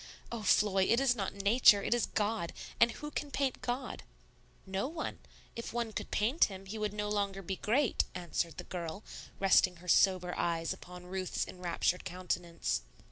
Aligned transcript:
Oh, 0.31 0.41
Floy, 0.41 0.85
it 0.85 0.99
is 0.99 1.15
not 1.15 1.35
Nature; 1.35 1.83
it 1.83 1.93
is 1.93 2.07
God. 2.07 2.53
And 2.79 2.89
who 2.93 3.11
can 3.11 3.29
paint 3.29 3.61
God?" 3.61 4.01
"No 4.65 4.87
one. 4.87 5.19
If 5.55 5.73
one 5.73 5.93
could 5.93 6.09
paint 6.09 6.45
Him, 6.45 6.65
He 6.65 6.79
would 6.79 6.91
no 6.91 7.07
longer 7.07 7.43
be 7.43 7.57
great," 7.57 8.05
answered 8.15 8.57
the 8.57 8.63
girl, 8.63 9.03
resting 9.39 9.75
her 9.75 9.87
sober 9.87 10.33
eyes 10.35 10.73
upon 10.73 11.05
Ruth's 11.05 11.47
enraptured 11.47 12.03
countenance. 12.03 12.81